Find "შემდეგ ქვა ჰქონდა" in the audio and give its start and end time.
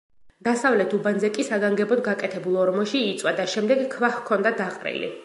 3.55-4.57